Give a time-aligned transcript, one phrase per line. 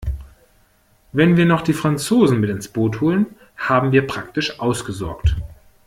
[1.11, 5.35] Wenn wir noch die Franzosen mit ins Boot holen, haben wir praktisch ausgesorgt.